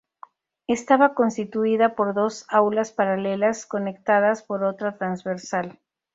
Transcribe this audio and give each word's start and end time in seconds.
Estaba 0.65 1.13
constituida 1.13 1.93
por 1.93 2.15
dos 2.15 2.47
aulas 2.49 2.91
paralelas, 2.91 3.67
conectadas 3.67 4.41
por 4.41 4.63
otra 4.63 4.97
transversal. 4.97 5.77